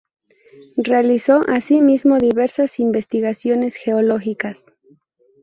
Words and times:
Realizó 0.77 1.41
asimismo 1.47 2.17
diversas 2.17 2.79
investigaciones 2.79 3.75
geológicas. 3.75 4.57